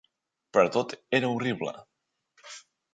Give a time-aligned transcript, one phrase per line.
[0.57, 1.77] Però tot era horrible.